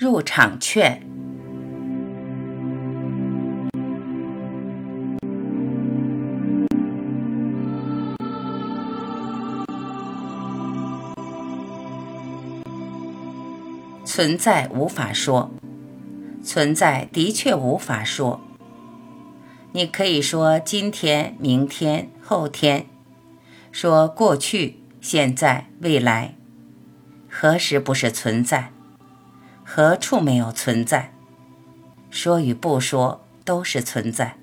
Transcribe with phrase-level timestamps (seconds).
[0.00, 1.02] 入场券。
[14.04, 15.50] 存在无法说，
[16.44, 18.40] 存在的确无法说。
[19.72, 22.86] 你可以说今天、明天、后天，
[23.72, 26.36] 说过去、现在、未来，
[27.28, 28.70] 何时不是存在？
[29.70, 31.12] 何处没有存在？
[32.08, 34.38] 说与不说都是存在。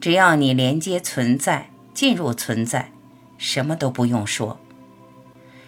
[0.00, 2.92] 只要你连接存在，进入存在，
[3.38, 4.60] 什么都不用说。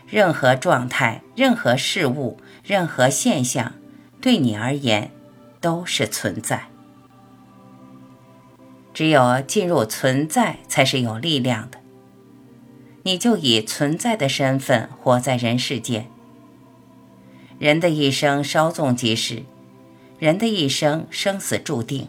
[0.06, 3.72] 任何状态、任何事物、任何现象，
[4.20, 5.10] 对你而言
[5.60, 6.68] 都是存在。
[8.94, 11.80] 只有进入存在，才是有力量的。
[13.02, 16.08] 你就以存在的身份活在人世间。
[17.58, 19.44] 人的一生稍纵即逝，
[20.18, 22.08] 人的一生生死注定。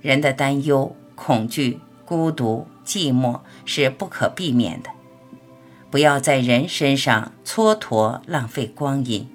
[0.00, 4.90] 人的担忧、恐惧、孤独、寂寞是不可避免的。
[5.90, 9.28] 不要在人身上蹉跎浪费光阴，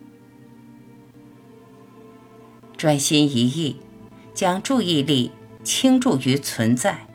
[2.77, 3.81] 专心一意，
[4.33, 5.31] 将注意力
[5.63, 7.07] 倾注于存在。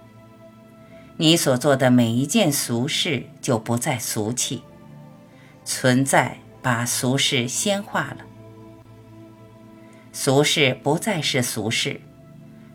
[1.17, 4.62] 你所做的每一件俗事就不再俗气，
[5.64, 8.25] 存在把俗事先化了，
[10.12, 12.00] 俗世不再是俗世，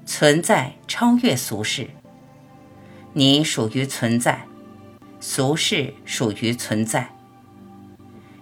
[0.05, 1.89] 存在超越俗世。
[3.13, 4.45] 你属于存在。
[5.21, 7.15] 俗世属于存在，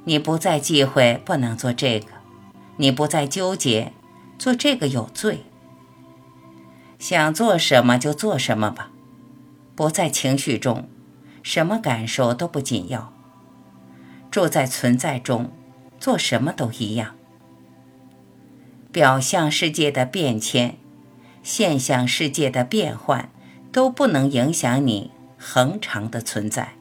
[0.03, 2.07] 你不再忌讳不能做这个，
[2.75, 3.93] 你不再纠结
[4.37, 5.45] 做这个有罪，
[6.99, 8.91] 想做什么就做什么吧，
[9.75, 10.89] 不在情绪中，
[11.41, 13.13] 什么感受都不紧要，
[14.33, 15.51] 住在存在中，
[15.99, 17.13] 做什么都一样。
[18.91, 20.75] 表象世界的变迁，
[21.43, 23.29] 现象世界的变换，
[23.71, 25.11] 都不能影响你。
[25.37, 26.73] 恒常的存在，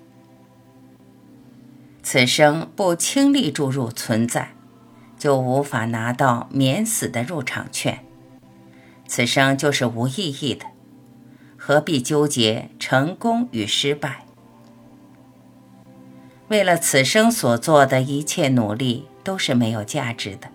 [2.03, 4.55] 此生不倾力注入存在，
[5.19, 8.03] 就无法拿到免死的入场券。
[9.07, 10.65] 此生就是无意义的，
[11.59, 14.25] 何必纠结成功与失败？
[16.53, 20.51] 为了此生所做的一切努力都是没有价值的。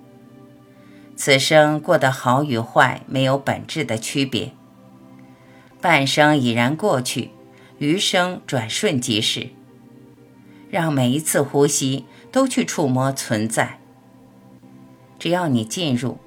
[1.16, 4.54] 此生过得好与坏没有本质的区别，
[5.82, 7.32] 半生已然过去。
[7.80, 9.50] 余生转瞬即逝，
[10.70, 13.80] 让每一次呼吸都去触摸存在。
[15.18, 16.20] 只要你进入，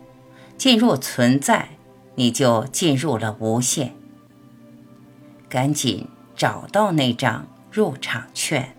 [0.57, 1.69] 进入存在，
[2.17, 3.95] 你就进入了无限。
[5.49, 8.75] 赶紧找到那张入场券。